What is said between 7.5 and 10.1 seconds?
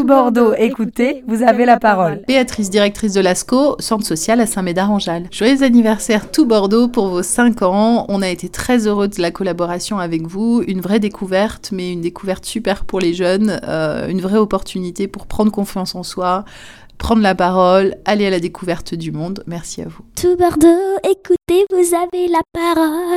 ans. On a été très heureux de la collaboration